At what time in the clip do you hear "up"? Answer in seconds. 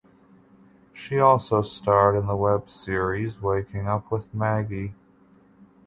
3.85-4.09